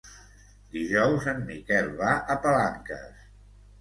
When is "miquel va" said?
1.51-2.17